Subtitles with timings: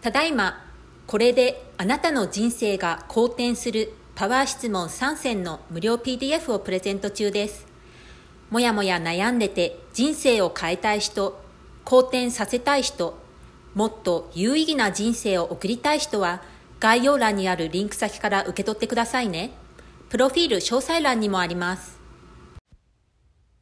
[0.00, 0.64] ただいま
[1.06, 7.66] これであなたの人生が好転するパワー質問3選の無料 PDF をプレゼント中です
[8.50, 11.40] もやもや悩んでて人生を変えたい人
[11.84, 13.18] 好転させたい人
[13.74, 16.42] もっと有意義な人生を送りたい人は
[16.80, 19.50] 概要欄にあるリンク先から受け取ってくださいね。
[20.08, 22.00] プロフィール詳細欄にもあります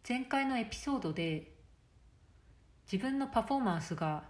[0.09, 1.51] 前回のエピソードで
[2.91, 4.23] 自分のパフォーマンスが、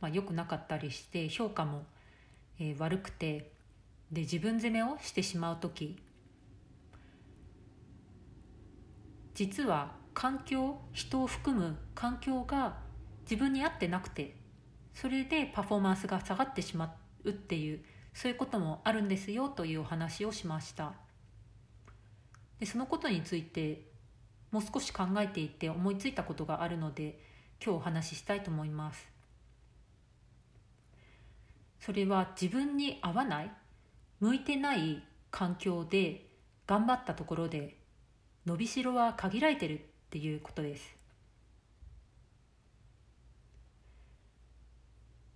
[0.00, 1.84] まあ、良くなかったりして評価も、
[2.58, 3.50] えー、悪くて
[4.12, 5.98] で自分責めをしてしまう時
[9.34, 12.78] 実は環境人を含む環境が
[13.22, 14.34] 自分に合ってなくて
[14.94, 17.80] それでパフォーマンスが下がってしまうっていう
[18.14, 20.94] そういうこともあるんですよというお話をしました。
[22.58, 23.82] でそのことについて
[24.50, 27.20] もう少し考えていて思いついたことがあるので
[27.64, 29.17] 今日お話ししたいと思います
[31.80, 33.50] それは自分に合わない
[34.20, 36.26] 向いてない環境で
[36.66, 37.76] 頑張ったところで
[38.46, 39.80] 伸びしろは限られてるっ
[40.10, 40.96] ていうことです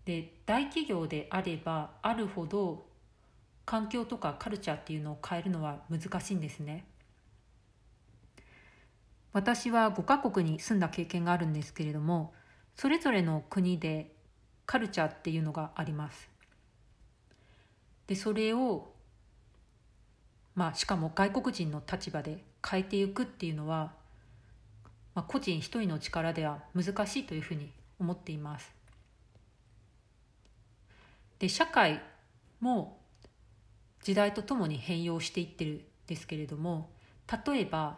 [0.04, 2.86] で大企業であればあるほど
[3.64, 6.84] 環境とかカルチャーっていうのを変えるのは難しいんですね
[9.32, 12.34] 私は5カ国に住んだ経験があるんですけれども
[12.76, 14.12] それぞれの国で
[14.66, 16.31] カルチャーっていうのがあります。
[18.12, 18.92] でそれを
[20.54, 23.94] まあしかも外国人の立場で変えていくっていうのは、
[25.14, 28.70] まあ、個人一人の力では難しいというふうに思っています。
[31.38, 32.02] で社会
[32.60, 33.00] も
[34.02, 36.90] 時代とともに変容していってるんですけれども
[37.46, 37.96] 例えば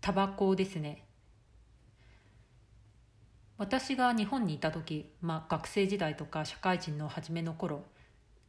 [0.00, 1.04] タバコですね
[3.58, 7.84] 私が日本にいた時、まあ、学生時代とか社会人の初めの頃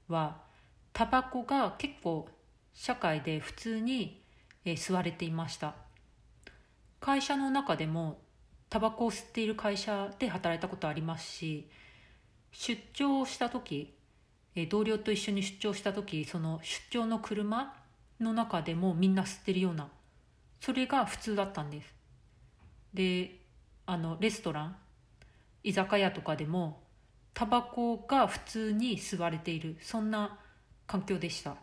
[0.07, 0.52] は
[0.93, 2.29] タバコが結構
[2.73, 4.21] 社会で普通に、
[4.65, 5.75] 吸われていました。
[7.01, 8.21] 会社の中でも
[8.69, 11.67] タバコを吸っている会社で働いたことありますし
[12.53, 13.93] 出張した時、
[14.69, 17.73] 同僚と一緒に出張した時その出張の車
[18.21, 19.89] の中でもみんな吸ってるような
[20.61, 21.93] それが普通だったんです。
[22.93, 23.39] で
[23.85, 24.75] あのレストラン
[25.63, 26.83] 居酒屋とかでも
[27.33, 30.39] タバコが普通に吸われているそんな
[30.87, 31.55] 環境でした。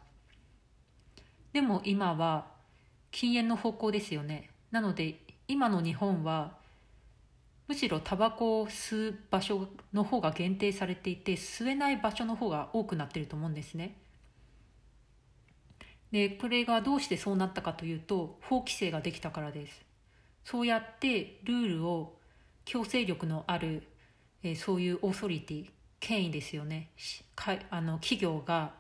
[1.52, 2.46] でも今は
[3.10, 4.50] 禁煙の方向ですよね。
[4.70, 6.58] なので今の日本は
[7.66, 13.96] むしろタバコを吸う場所の方が限定されていて吸えない場所の方が多くなってると思うんですね。
[16.10, 19.84] でこれがどうしてそうなったかというと法規制ができたからです。
[20.44, 22.16] そうやってルールを
[22.64, 23.84] 強制力のある、
[24.42, 25.70] えー、そういうオーソリティ
[26.00, 26.90] 権威ですよね。
[27.70, 28.79] あの企業が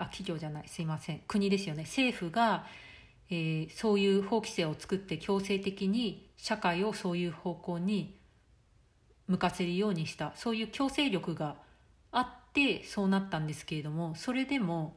[0.00, 0.68] あ企業じゃない。
[0.68, 1.20] すいません。
[1.26, 1.82] 国ですよね。
[1.82, 2.66] 政府が、
[3.30, 8.18] えー、そういう法規制を作って強制的に社会をそういう方向に
[9.28, 10.32] 向かせるようにした。
[10.36, 11.56] そういう強制力が
[12.12, 14.96] あってそうなったんですけれどもそれでも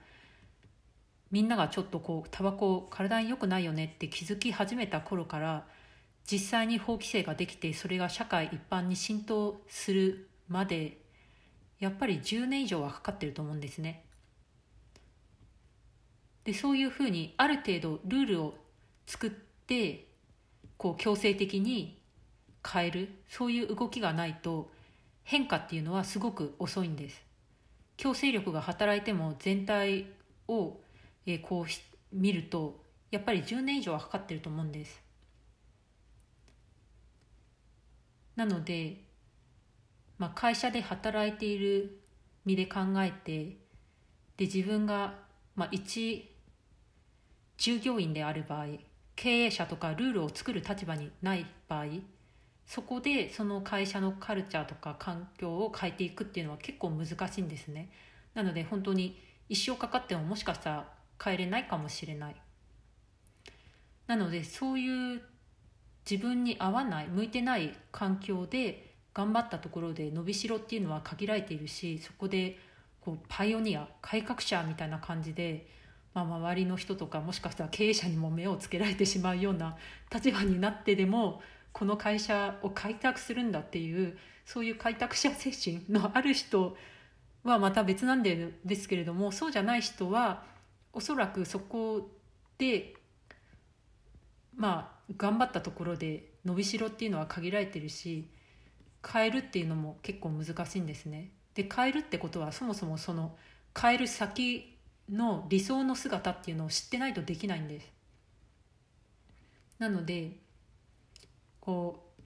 [1.31, 5.65] みんながちょっとこうタバコ体に良くないよねって気づき始めた頃から
[6.29, 10.97] 実際に法規制ができてそれが社会一般に浸透するまで
[11.79, 14.05] やっぱり10年以上はかかってると思うんですね。
[16.43, 18.55] でそういうふうにある程度ルールを
[19.05, 20.07] 作って
[20.77, 22.01] こう強制的に
[22.67, 24.71] 変えるそういう動きがないと
[25.23, 27.23] 変化っていうのはすごく遅いんです。
[27.95, 30.07] 強制力が働いても全体
[30.47, 30.79] を
[31.25, 35.01] え、こう見るとやっぱり10年以上はかかってると思うんです。
[38.35, 39.03] なので
[40.23, 41.99] まあ、会社で働いている
[42.45, 43.57] 身で考えて
[44.37, 45.15] で自分が、
[45.55, 46.32] まあ、一
[47.63, 48.65] 従業員である場合
[49.15, 51.85] 経営者とかルールを作る立場にない場合
[52.67, 57.89] そこでその会社のカルチャーとか環境を変えていくっていうのは結構難しいんですね。
[58.33, 59.17] なので本当に
[59.47, 60.89] 一生かかってももしかしたら
[61.23, 62.35] 変えれないかもしれない。
[64.07, 65.21] なのでそういう
[66.09, 72.59] 自分に合わない向いてない環境で頑張ったところで伸びしろっていうのは限られているしそこで
[72.99, 75.65] こうパイオニア改革者みたいな感じで、
[76.13, 79.77] まあ、周りの人とかもしかしたら経営者にも目をつけられてしまうような
[80.13, 86.77] 立場になってでもこの会社を開拓するんだっていうそういう開拓者精神のある人
[87.43, 90.43] はまた別なんですけれどもそうじゃない人は
[90.93, 92.09] おそらくそこ
[92.57, 92.95] で
[94.55, 98.29] まあ頑張ったところで伸びしろっていうのは限られてるし
[99.05, 101.31] 変えるっていうのも結構難しいんですね。
[101.55, 103.35] で変えるってことはそもそもその
[103.79, 104.72] 変える先
[105.09, 107.91] の理想の姿っていうのを知ってないとできないんです。
[109.79, 110.39] なので
[111.59, 112.23] こう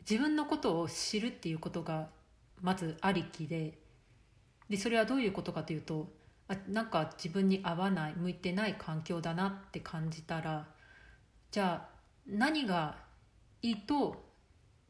[0.00, 2.08] 自分のことを知るっていうことが
[2.60, 3.78] まずありきで
[4.68, 6.12] でそれはどういうことかというと
[6.48, 10.66] あなんか自分に合わない向いてない環境だなって感じたら
[11.50, 11.88] じゃあ
[12.26, 12.96] 何が
[13.62, 14.24] いいと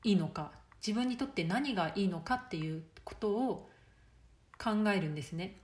[0.05, 0.53] いいのか
[0.85, 3.71] 自分にとって何がいいのかっていうことを
[4.59, 5.62] 考えるんですね。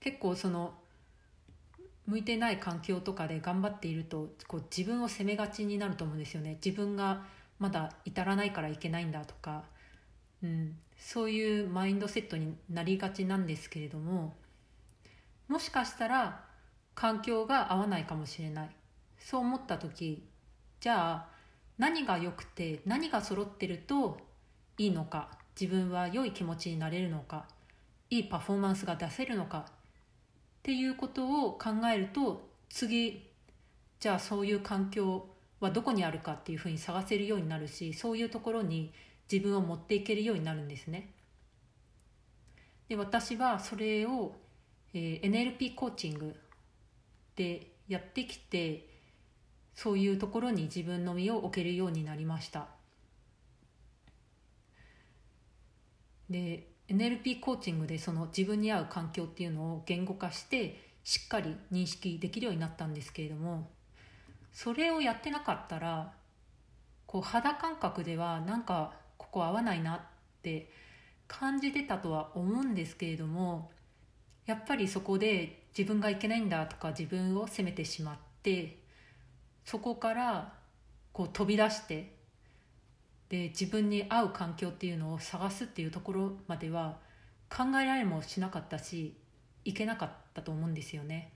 [0.00, 0.74] 結構その
[2.06, 6.58] 向いてない環境とかで頑張っているとこう自分を責めがちになると思うんですよね。
[6.64, 7.24] 自分が
[7.58, 9.64] まだ至らないからいけないんだとか、
[10.42, 14.34] うん、そういうマインドセットになりがちなんですけれども
[15.48, 16.44] もしかしたら
[16.94, 18.70] 環境が合わないかもしれない。
[19.18, 20.22] そう思った時
[20.80, 21.28] じゃあ
[21.78, 24.18] 何が良くて何が揃ってると
[24.78, 25.30] いいのか。
[25.58, 27.46] 自分は良い気持ちになれるのか。
[28.10, 29.66] いいパフォーマンスが出せるのか。
[30.66, 33.30] っていうことを考えると次
[34.00, 35.28] じゃあそういう環境
[35.60, 38.92] はどこにあるかっていうふうに探せるようになるしそういうところに
[39.30, 41.12] 自分を持っていけるようになるんですね。
[42.88, 44.34] で私はそれを、
[44.92, 46.34] えー、NLP コーチング
[47.36, 48.88] でやってきて
[49.76, 52.66] そういうところに自分の身を置けるようになりました
[56.28, 63.70] で NLP コーチングでその自分に合う環境っていうのを言語化してしっかり認識できるようになったんですけれども
[64.52, 66.12] それをやってなかったら
[67.06, 70.00] こう肌感覚ではなんかここ合わないなっ
[70.42, 70.70] て
[71.28, 73.70] 感じてたとは思うんですけれども
[74.46, 78.78] やっぱりそこで自分がいけないんだとか自分を責めてしまって
[79.64, 80.54] そこから
[81.12, 82.15] こう飛び出して
[83.28, 86.98] で自分に合う環境っていうのを探すっていうところまでは
[87.48, 89.16] 考えられもしなかったし
[89.64, 91.32] いけなかったと思うんですよね。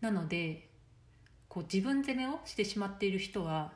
[0.00, 0.68] なので
[1.48, 3.72] こう自分責めをしてしまっている人は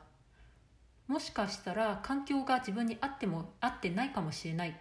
[1.07, 4.73] もしかしたら環境が自分に合っても合ってないかもしれないっ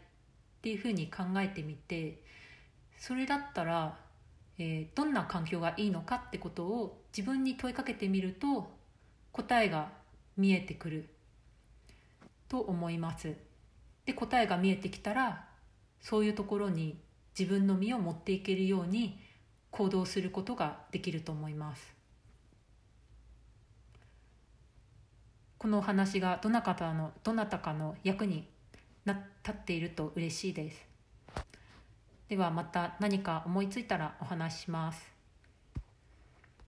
[0.63, 2.23] ていうふうに考えてみて
[2.99, 3.99] それだったら
[4.63, 8.71] えー、どんな環境がいいのかってことを自分に問いかけてみると
[9.33, 9.89] 答えが
[10.37, 11.09] 見えてくる
[12.51, 13.37] と思います。
[14.05, 15.47] で答えが見えてきたら
[16.01, 17.01] そういうところに
[17.39, 19.21] 自分の身を持っていけるように
[19.71, 21.95] 行動することができると思います。
[25.59, 28.49] このお話がどなたかのどなたかの役に
[29.05, 29.13] な
[29.45, 30.87] 立っていると嬉しいです。
[32.29, 35.20] ではまた何か思いついたらお話しします。